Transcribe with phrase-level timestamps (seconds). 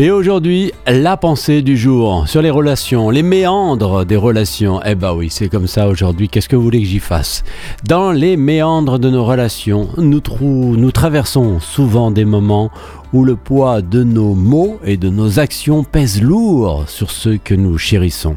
[0.00, 4.80] Et aujourd'hui, la pensée du jour sur les relations, les méandres des relations.
[4.86, 6.28] Eh bah oui, c'est comme ça aujourd'hui.
[6.28, 7.42] Qu'est-ce que vous voulez que j'y fasse?
[7.84, 12.70] Dans les méandres de nos relations, nous, nous traversons souvent des moments
[13.12, 17.54] où le poids de nos mots et de nos actions pèse lourd sur ceux que
[17.54, 18.36] nous chérissons.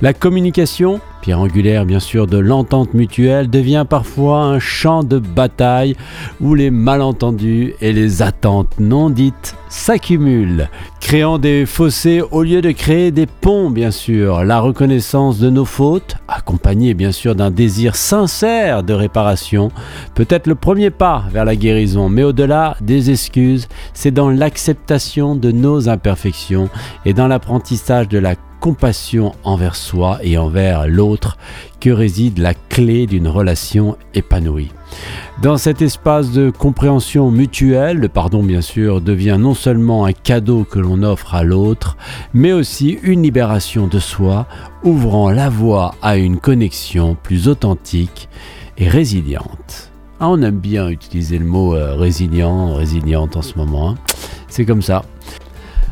[0.00, 5.96] La communication, pierre angulaire bien sûr de l'entente mutuelle, devient parfois un champ de bataille
[6.40, 10.68] où les malentendus et les attentes non dites s'accumulent,
[11.00, 14.44] créant des fossés au lieu de créer des ponts bien sûr.
[14.44, 19.70] La reconnaissance de nos fautes, accompagnée bien sûr d'un désir sincère de réparation,
[20.14, 25.34] peut être le premier pas vers la guérison, mais au-delà des excuses, c'est dans l'acceptation
[25.34, 26.68] de nos imperfections
[27.04, 31.36] et dans l'apprentissage de la compassion envers soi et envers l'autre
[31.80, 34.70] que réside la clé d'une relation épanouie.
[35.42, 40.64] Dans cet espace de compréhension mutuelle, le pardon bien sûr devient non seulement un cadeau
[40.64, 41.98] que l'on offre à l'autre,
[42.32, 44.46] mais aussi une libération de soi,
[44.82, 48.30] ouvrant la voie à une connexion plus authentique
[48.78, 49.90] et résiliente.
[50.20, 53.90] Ah, on aime bien utiliser le mot euh, résilient, résiliente en ce moment.
[53.90, 53.94] Hein.
[54.48, 55.02] C'est comme ça.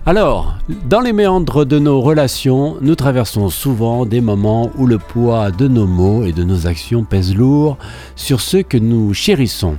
[0.04, 0.56] Alors,
[0.88, 5.68] dans les méandres de nos relations, nous traversons souvent des moments où le poids de
[5.68, 7.78] nos mots et de nos actions pèse lourd
[8.16, 9.76] sur ceux que nous chérissons.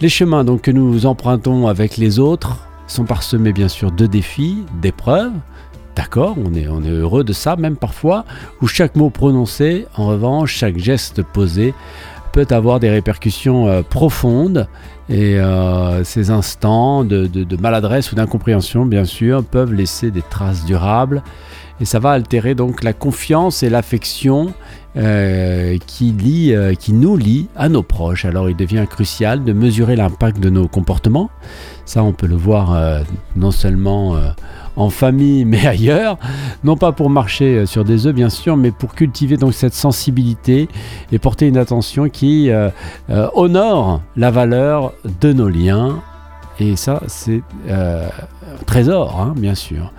[0.00, 4.64] Les chemins donc que nous empruntons avec les autres sont parsemés bien sûr de défis,
[4.80, 5.32] d'épreuves.
[5.96, 8.24] D'accord, on est, on est heureux de ça même parfois,
[8.62, 11.74] où chaque mot prononcé, en revanche, chaque geste posé
[12.32, 14.66] peut avoir des répercussions euh, profondes
[15.08, 17.28] et euh, ces instants de,
[17.60, 21.22] maladresse ou d'incompréhension, bien sûr, peuvent laisser des traces durables
[21.80, 24.54] et ça va altérer donc la confiance et l'affection
[24.96, 26.14] euh, qui,
[26.78, 28.24] qui nous lie à nos proches.
[28.24, 31.30] Alors il devient crucial de mesurer l'impact de nos comportements.
[31.84, 32.78] Ça, on peut le voir
[33.36, 34.16] non seulement
[34.76, 36.18] en famille mais ailleurs,
[36.64, 39.74] non pas pour marcher euh, sur des œufs bien sûr, mais pour cultiver donc cette
[39.74, 40.68] sensibilité
[41.10, 42.70] et porter une attention qui euh,
[43.10, 46.00] euh, honore la valeur de nos liens.
[46.60, 48.10] Et ça, c'est un
[48.66, 49.90] trésor, hein, bien sûr.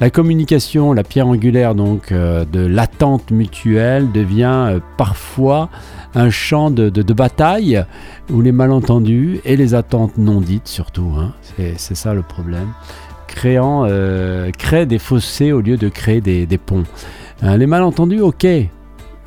[0.00, 5.68] La communication, la pierre angulaire donc de l'attente mutuelle devient parfois
[6.16, 7.84] un champ de, bataille
[8.30, 11.32] où les malentendus et les attentes non dites surtout, hein,
[11.76, 12.68] c'est ça le problème,
[13.36, 14.50] créant, euh,
[14.88, 16.84] des fossés au lieu de créer des, ponts.
[17.42, 18.46] Euh, les malentendus, ok,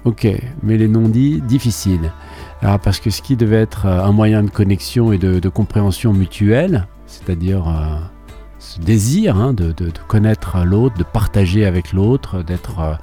[0.03, 0.27] ok,
[0.63, 2.11] mais les non-dits, difficiles.
[2.61, 6.11] Alors, parce que ce qui devait être euh, un moyen de connexion et de, compréhension
[6.11, 7.65] mutuelle, c'est-à-dire
[8.57, 9.73] ce désir hein, de,
[10.07, 12.97] connaître l'autre, de partager avec l'autre, d'être,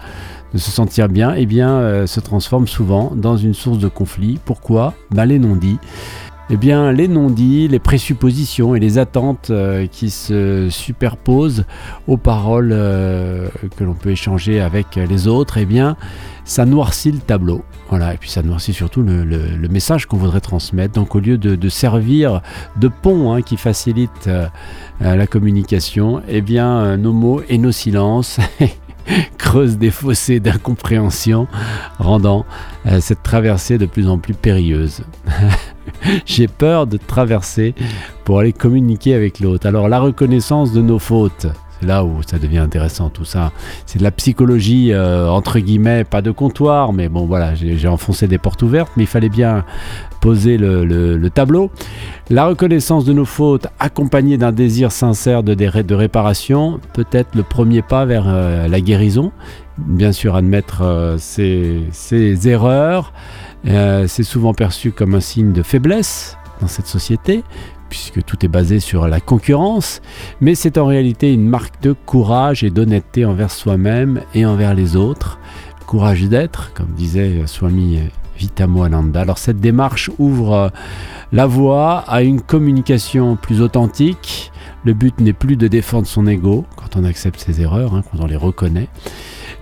[0.53, 4.41] de se sentir bien, eh bien, se transforme souvent dans une source de conflit.
[4.45, 4.93] Pourquoi?
[5.13, 5.79] Ben, Les non-dits
[6.49, 11.65] eh bien, les non-dits, les présuppositions et les attentes euh, qui se superposent
[12.07, 15.97] aux paroles euh, que l'on peut échanger avec les autres, eh bien,
[16.45, 17.65] ça noircit le tableau.
[17.89, 20.95] Voilà, et puis ça noircit surtout le, message qu'on voudrait transmettre.
[20.95, 22.43] Donc, au lieu de, servir
[22.77, 24.47] de pont hein, qui facilite euh,
[25.01, 28.39] la communication, eh bien, nos mots et nos silences
[29.47, 31.47] creusent des fossés d'incompréhension,
[32.01, 32.45] rendant
[32.99, 35.03] cette traversée de plus en plus périlleuse.
[36.27, 37.73] j'ai peur de traverser
[38.25, 39.69] pour aller communiquer avec l'autre.
[39.69, 41.47] Alors la reconnaissance de nos fautes,
[41.81, 43.53] c'est là où ça devient intéressant tout ça.
[43.87, 48.27] C'est de la psychologie euh, entre guillemets, pas de comptoir, mais bon voilà, j'ai enfoncé
[48.29, 49.65] des portes ouvertes, mais il fallait bien
[50.21, 51.71] poser le, tableau.
[52.31, 57.83] La reconnaissance de nos fautes accompagnée d'un désir sincère de, réparation peut être le premier
[57.83, 59.33] pas vers euh, la guérison.
[59.79, 63.13] Bien sûr, admettre ses erreurs,
[63.67, 67.43] euh, c'est souvent perçu comme un signe de faiblesse dans cette société,
[67.89, 70.01] puisque tout est basé sur la concurrence,
[70.41, 74.97] mais c'est en réalité une marque de courage et d'honnêteté envers soi-même et envers les
[74.97, 75.39] autres.
[75.87, 78.01] Courage d'être, comme disait Swami
[78.37, 79.21] Vitamoananda.
[79.21, 80.71] Alors cette démarche ouvre
[81.33, 84.53] la voie à une communication plus authentique.
[84.85, 88.23] Le but n'est plus de défendre son ego quand on accepte ses erreurs, hein, quand
[88.23, 88.89] on les reconnaît,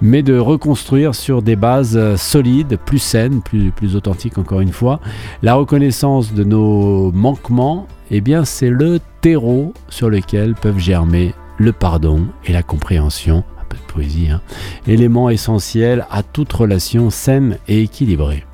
[0.05, 4.73] mais de reconstruire sur des bases euh, solides, plus saines, plus, plus authentiques encore une
[4.73, 5.01] fois.
[5.43, 11.73] La reconnaissance de nos manquements, eh bien c'est le terreau sur lequel peuvent germer le
[11.73, 14.43] pardon et la compréhension, un peu de poésie, hein,
[14.87, 18.45] élément essentiel à toute relation saine et équilibrée.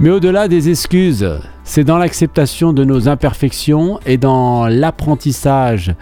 [0.00, 1.28] Mais au-delà des excuses,
[1.62, 5.94] c'est dans l'acceptation de nos imperfections et dans l'apprentissage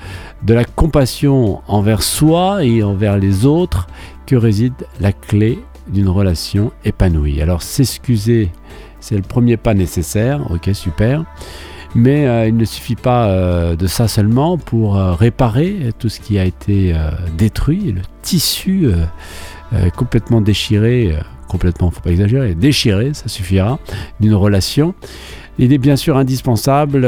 [0.42, 3.86] de la compassion envers soi et envers les autres
[4.26, 5.58] que réside la clé
[5.88, 7.42] d'une relation épanouie.
[7.42, 8.50] Alors s'excuser,
[9.00, 11.24] c'est le premier pas nécessaire, ok super.
[11.94, 16.20] Mais euh, il ne suffit pas euh, de ça seulement pour euh, réparer tout ce
[16.20, 16.94] qui a été
[17.36, 18.90] détruit, le tissu
[19.96, 21.16] complètement déchiré,
[21.48, 23.78] complètement, faut pas exagérer, déchiré, ça suffira,
[24.20, 24.94] d'une relation.
[25.58, 27.02] Il est bien sûr indispensable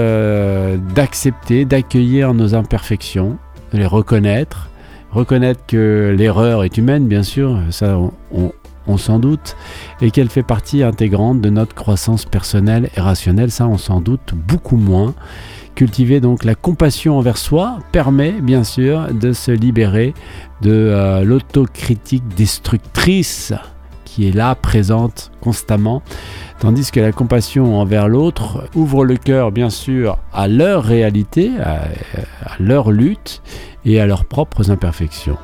[0.94, 3.38] d'accepter, d'accueillir nos imperfections,
[3.72, 4.70] de les reconnaître,
[5.14, 7.98] reconnaître que l'erreur est humaine, bien sûr, ça
[8.86, 9.56] on, s'en doute,
[10.02, 14.34] et qu'elle fait partie intégrante de notre croissance personnelle et rationnelle, ça on s'en doute
[14.34, 15.14] beaucoup moins.
[15.74, 20.14] Cultiver donc la compassion envers soi permet bien sûr de se libérer
[20.60, 23.52] de euh, l'autocritique destructrice
[24.14, 26.02] qui est là, présente constamment,
[26.60, 31.80] tandis que la compassion envers l'autre ouvre le cœur bien sûr à leur réalité, à
[32.60, 33.42] leur lutte
[33.84, 35.38] et à leurs propres imperfections.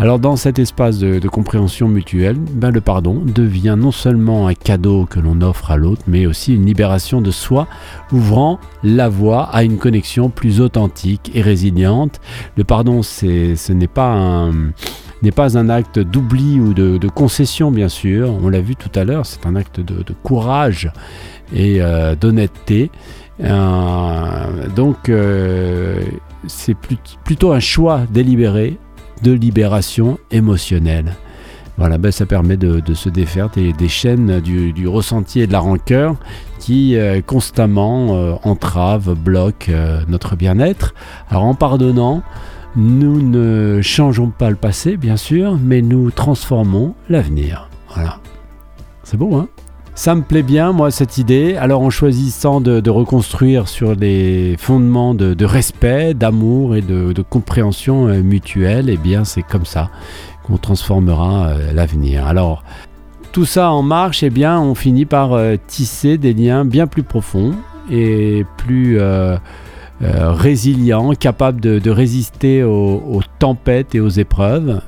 [0.00, 5.06] Alors dans cet espace de, compréhension mutuelle, ben, le pardon devient non seulement un cadeau
[5.06, 7.66] que l'on offre à l'autre, mais aussi une libération de soi,
[8.12, 12.20] ouvrant la voie à une connexion plus authentique et résiliente.
[12.56, 14.70] Le pardon, ce n'est pas un
[15.22, 18.32] n'est pas un acte d'oubli ou de, concession, bien sûr.
[18.42, 20.90] On l'a vu tout à l'heure, c'est un acte de, courage
[21.52, 22.90] et euh, d'honnêteté.
[23.42, 26.02] Euh, donc, euh,
[26.46, 26.76] c'est
[27.24, 28.78] plutôt un choix délibéré
[29.22, 31.16] de libération émotionnelle.
[31.76, 36.16] Voilà, ben ça permet de, se défaire des, chaînes du, ressenti et de la rancœur
[36.58, 39.70] qui constamment entravent, bloquent
[40.08, 40.92] notre bien-être.
[41.30, 42.24] Alors en pardonnant,
[42.76, 47.68] nous ne changeons pas le passé, bien sûr, mais nous transformons l'avenir.
[47.94, 48.20] Voilà.
[49.02, 49.48] C'est beau, hein?
[49.98, 51.56] Ça me plaît bien, moi, cette idée.
[51.56, 58.22] Alors, en choisissant de, reconstruire sur les fondements de, respect, d'amour et de, compréhension euh,
[58.22, 59.90] mutuelle, eh bien, c'est comme ça
[60.44, 62.28] qu'on transformera euh, l'avenir.
[62.28, 62.62] Alors,
[63.32, 67.02] tout ça en marche, eh bien, on finit par euh, tisser des liens bien plus
[67.02, 67.56] profonds
[67.90, 69.00] et plus
[70.00, 74.80] résilients, capables de, résister aux tempêtes et aux épreuves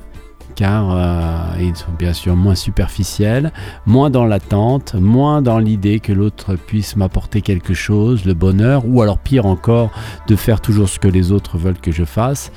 [0.61, 3.51] car euh, ils sont bien sûr moins superficiels,
[3.87, 9.01] moins dans l'attente, moins dans l'idée que l'autre puisse m'apporter quelque chose, le bonheur, ou
[9.01, 9.91] alors pire encore,
[10.27, 12.51] de faire toujours ce que les autres veulent que je fasse,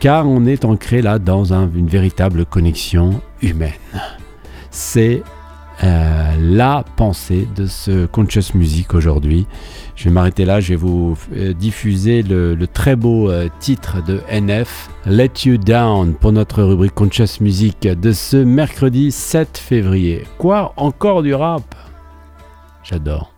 [0.00, 3.72] car on est ancré là dans une véritable connexion humaine.
[4.70, 5.22] C'est
[5.84, 9.46] euh, la pensée de ce Conscious Music aujourd'hui.
[9.94, 14.20] Je vais m'arrêter là, je vais vous euh, diffuser le, très beau euh, titre de
[14.30, 20.24] NF, Let You Down, pour notre rubrique Conscious Music de ce mercredi 7 février.
[20.38, 21.62] Quoi Encore du rap?
[22.82, 23.31] J'adore.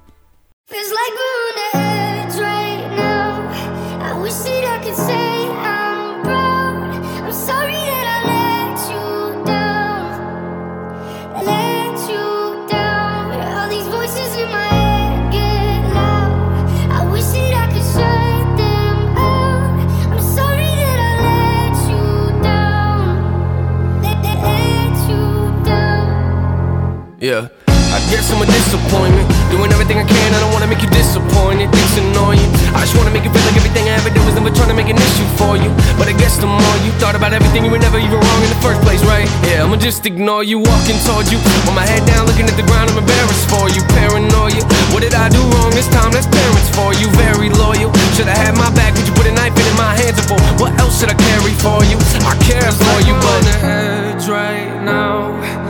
[27.25, 27.49] Yeah.
[27.89, 29.25] I guess I'm a disappointment.
[29.49, 31.73] Doing everything I can, I don't wanna make you disappointed.
[31.73, 32.45] It's annoying.
[32.77, 34.77] I just wanna make it feel like everything I ever do is never trying to
[34.77, 35.73] make an issue for you.
[35.97, 38.53] But I guess the more you thought about everything, you were never even wrong in
[38.53, 39.25] the first place, right?
[39.49, 41.41] Yeah, I'ma just ignore you, walking towards you.
[41.65, 43.81] With my head down, looking at the ground, I'm embarrassed for you.
[43.97, 44.61] Paranoia.
[44.93, 46.13] What did I do wrong this time?
[46.13, 47.09] That's parents for you.
[47.25, 47.89] Very loyal.
[48.21, 50.37] Should I have my back, but you put a knife in my hands for.
[50.61, 51.97] What else should I carry for you?
[52.29, 53.43] I care for you, but.
[53.65, 55.64] edge right now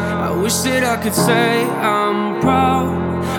[0.45, 2.93] wish that I could say I'm proud.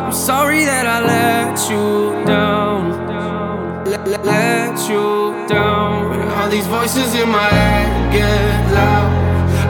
[0.06, 2.82] I'm sorry that I let you down.
[3.86, 6.30] Let, you down.
[6.38, 9.12] All these voices in my head get loud.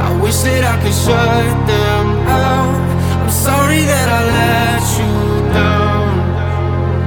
[0.07, 2.07] I wish that I could shut them
[2.39, 2.75] out.
[3.23, 5.13] I'm sorry that I let you
[5.59, 6.07] down.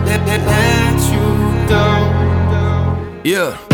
[0.09, 1.29] Let, let, let you
[1.73, 3.21] down.
[3.25, 3.68] Yeah.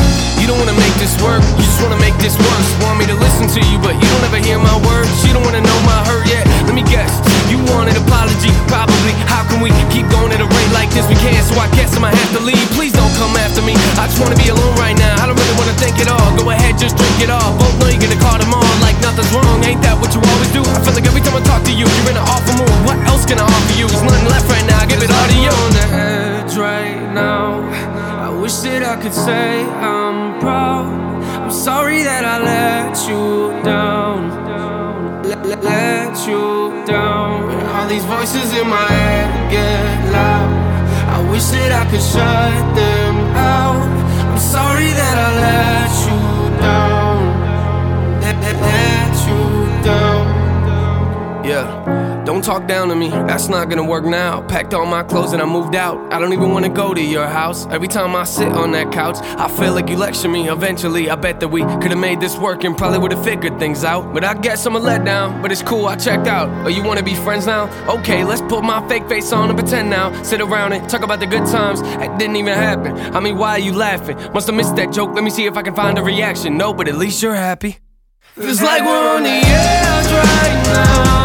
[0.44, 2.68] You don't wanna make this work, you just wanna make this worse.
[2.84, 5.08] Want me to listen to you, but you don't ever hear my words.
[5.24, 6.44] You don't wanna know my hurt yet.
[6.68, 7.16] Let me guess,
[7.48, 9.16] you want an apology, probably.
[9.24, 11.08] How can we keep going at a rate like this?
[11.08, 12.60] We can't, so I guess I'ma have to leave.
[12.76, 13.72] Please don't come after me.
[13.96, 15.16] I just wanna be alone right now.
[15.16, 16.28] I don't really wanna think at all.
[16.36, 17.56] Go ahead, just drink it all.
[17.56, 19.64] Both know you're gonna call them on like nothing's wrong.
[19.64, 20.60] Ain't that what you always do?
[20.60, 22.76] I feel like every time I talk to you, you're in an awful mood.
[22.84, 23.88] What else can I offer you?
[23.88, 24.63] There's nothing left right now.
[28.94, 30.86] I could say I'm proud.
[31.42, 34.30] I'm sorry that I let you down.
[35.24, 37.50] Let, let, you down.
[37.74, 40.48] All these voices in my head get loud.
[41.10, 43.82] I wish that I could shut them out.
[44.30, 46.20] I'm sorry that I let you
[46.62, 47.18] down.
[48.22, 50.24] Let, let you down.
[51.44, 52.03] Yeah.
[52.44, 54.42] Talk down to me, that's not gonna work now.
[54.42, 55.96] Packed all my clothes and I moved out.
[56.12, 57.66] I don't even wanna go to your house.
[57.70, 60.50] Every time I sit on that couch, I feel like you lecture me.
[60.50, 64.12] Eventually, I bet that we could've made this work and probably would've figured things out.
[64.12, 66.50] But I guess I'm a letdown, but it's cool, I checked out.
[66.66, 67.70] Oh, you wanna be friends now?
[67.88, 70.12] Okay, let's put my fake face on and pretend now.
[70.22, 71.80] Sit around and talk about the good times.
[71.80, 72.94] It didn't even happen.
[73.16, 74.18] I mean, why are you laughing?
[74.34, 75.14] Must have missed that joke.
[75.14, 76.58] Let me see if I can find a reaction.
[76.58, 77.78] No, but at least you're happy.
[78.34, 81.23] Feels like we're on the edge right now.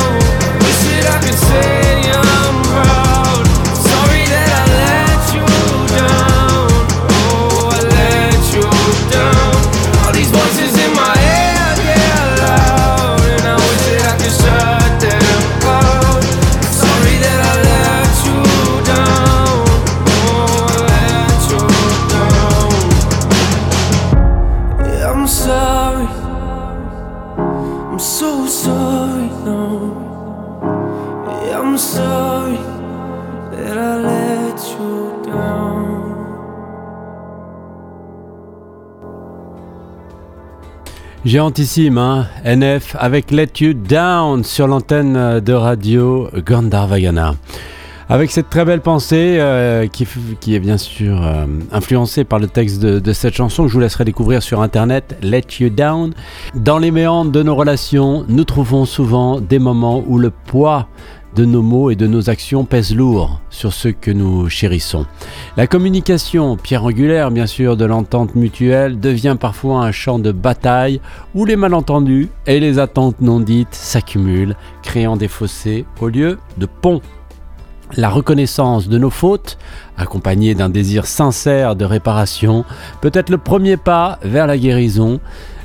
[9.12, 9.49] Down.
[41.30, 47.36] Géantissime, hein NF avec Let You Down sur l'antenne de radio Gandharvagana.
[48.12, 52.82] Avec cette très belle pensée euh, qui, est bien sûr euh, influencée par le texte
[52.82, 56.16] de cette chanson que je vous laisserai découvrir sur internet, Let You Down.
[56.56, 60.88] Dans les méandres de nos relations, nous trouvons souvent des moments où le poids
[61.36, 65.06] de nos mots et de nos actions pèse lourd sur ceux que nous chérissons.
[65.58, 71.02] La communication, pierre angulaire bien sûr de l'entente mutuelle, devient parfois un champ de bataille
[71.36, 76.66] où les malentendus et les attentes non dites s'accumulent, créant des fossés au lieu de
[76.66, 77.02] ponts.
[77.98, 79.58] La reconnaissance de nos fautes,
[79.98, 82.64] accompagnée d'un désir sincère de réparation,
[83.02, 85.20] peut être le premier pas vers la guérison,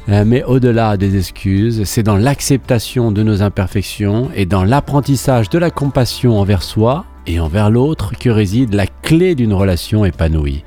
[0.09, 5.71] mais au-delà des excuses, c'est dans l'acceptation de nos imperfections et dans l'apprentissage de la
[5.71, 10.63] compassion envers soi et envers l'autre que réside la clé d'une relation épanouie.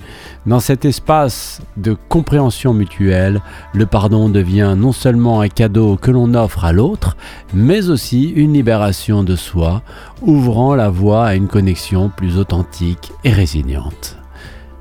[0.47, 3.41] Dans cet espace de compréhension mutuelle,
[3.73, 7.15] le pardon devient non seulement un cadeau que l'on offre à l'autre,
[7.53, 9.83] mais aussi une libération de soi,
[10.21, 14.17] ouvrant la voie à une connexion plus authentique et résiliente.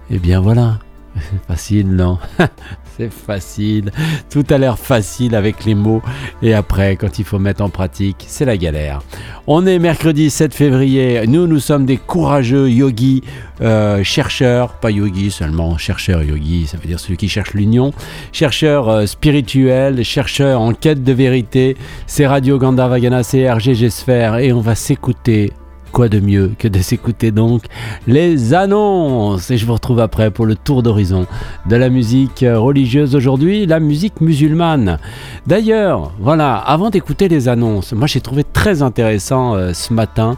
[0.09, 0.79] Et bien voilà,
[1.17, 2.19] c'est facile, non?
[2.97, 3.93] C'est facile,
[4.31, 6.00] tout a l'air facile avec les mots,
[6.41, 9.03] et après, quand il faut mettre en pratique, c'est la galère.
[9.47, 13.23] On est mercredi 7 février, nous, nous sommes des courageux yogis,
[13.61, 17.93] euh, chercheurs, pas yogis seulement, chercheurs yogis, ça veut dire celui qui cherche l'union,
[18.33, 21.76] chercheurs euh, spirituels, chercheurs en quête de vérité,
[22.07, 25.53] c'est Radio Gandharvagana, c'est RGG Sphère, et on va s'écouter
[25.97, 27.62] quoi de mieux que de s'écouter donc
[28.07, 31.26] les annonces Et je vous retrouve après pour le tour d'horizon
[31.65, 34.99] de la musique religieuse aujourd'hui, la musique musulmane.
[35.47, 40.37] D'ailleurs, voilà, avant d'écouter les annonces, moi j'ai trouvé très intéressant euh, ce matin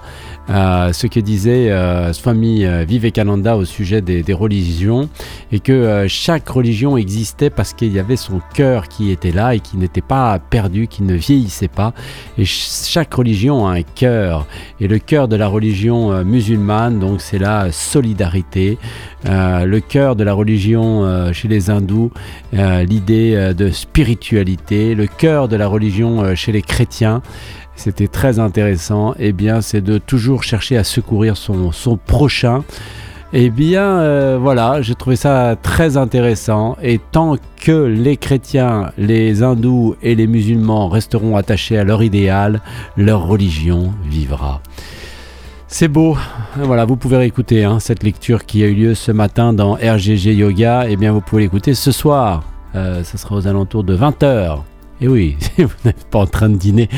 [0.50, 5.08] euh, ce que disait euh, Swami euh, Vivekananda au sujet des, religions
[5.52, 9.54] et que euh, chaque religion existait parce qu'il y avait son cœur qui était là
[9.54, 11.92] et qui n'était pas perdu, qui ne vieillissait pas.
[12.38, 14.46] Et ch- chaque religion a un cœur.
[14.80, 18.78] Et le cœur de la religion musulmane, donc c'est la solidarité.
[19.24, 22.12] Le cœur de la religion chez les hindous,
[22.52, 24.94] l'idée de spiritualité.
[24.94, 27.22] Le cœur de la religion chez les chrétiens,
[27.78, 29.14] c'était très intéressant.
[29.18, 31.70] Eh bien, c'est de toujours chercher à secourir son,
[32.06, 32.64] prochain.
[33.32, 36.76] Eh bien, euh, voilà, j'ai trouvé ça très intéressant.
[36.82, 42.60] Et tant que les chrétiens, les hindous et les musulmans resteront attachés à leur idéal,
[42.96, 44.60] leur religion vivra.
[45.68, 46.16] C'est beau.
[46.56, 50.34] Voilà, vous pouvez réécouter hein, cette lecture qui a eu lieu ce matin dans RGG
[50.34, 50.86] Yoga.
[50.88, 52.42] Eh bien, vous pouvez l'écouter ce soir.
[52.74, 54.60] Euh, ce sera aux alentours de 20h.
[55.00, 56.88] Et oui, si vous n'êtes pas en train de dîner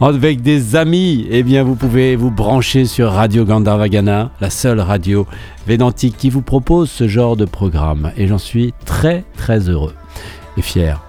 [0.00, 5.26] avec des amis, eh bien, vous pouvez vous brancher sur Radio Gandharvagana, la seule radio
[5.66, 8.12] védantique qui vous propose ce genre de programme.
[8.16, 9.94] Et j'en suis très, très heureux
[10.56, 11.02] et fier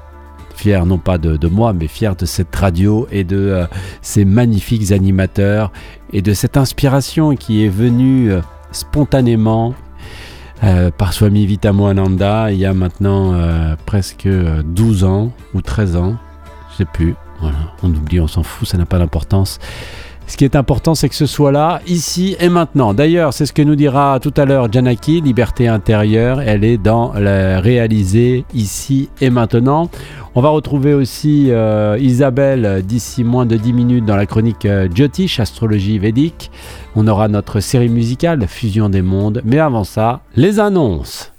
[0.56, 3.66] fier non pas de, moi, mais fier de cette radio et de euh,
[4.02, 5.72] ces magnifiques animateurs
[6.12, 8.42] et de cette inspiration qui est venue euh,
[8.72, 9.76] spontanément
[10.64, 13.36] euh, par Swami Vitamoananda il y a maintenant
[13.86, 16.16] presque euh, 12 ans ou 13 ans,
[16.72, 17.16] je sais plus.
[17.84, 19.60] On oublie, on s'en fout, ça n'a pas d'importance.
[20.30, 22.94] Ce qui est important, c'est que ce soit là, ici et maintenant.
[22.94, 26.42] D'ailleurs, c'est ce que nous dira tout à l'heure Janaki, Liberté intérieure.
[26.42, 29.90] Elle est dans la réaliser ici et maintenant.
[30.36, 34.90] On va retrouver aussi euh, Isabelle d'ici moins de 10 minutes dans la chronique euh,
[34.94, 36.52] Jyotish, astrologie védique.
[36.98, 39.42] On aura notre série musicale, Fusion des mondes.
[39.46, 41.32] Mais avant ça, les annonces.